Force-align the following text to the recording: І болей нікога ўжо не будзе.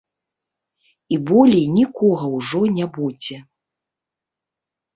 І 1.15 1.19
болей 1.31 1.65
нікога 1.77 2.25
ўжо 2.37 2.61
не 2.81 2.85
будзе. 2.99 3.37